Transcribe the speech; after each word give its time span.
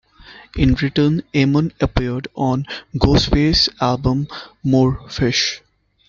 In 0.57 0.73
return 0.73 1.21
Eamon 1.31 1.73
appeared 1.79 2.27
on 2.35 2.65
Ghostface's 2.95 3.69
album 3.79 4.27
"More 4.63 4.99
Fish". 5.07 5.61